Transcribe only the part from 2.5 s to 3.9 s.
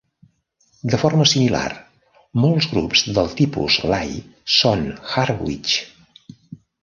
grups del tipus